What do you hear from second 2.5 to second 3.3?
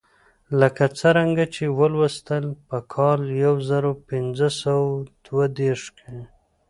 په کال